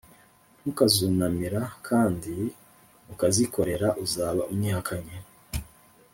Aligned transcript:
nukazunamira 0.61 1.61
kandi 1.87 2.35
ukazikorera 3.13 3.89
uzaba 4.05 4.41
unyihakanye 4.51 5.17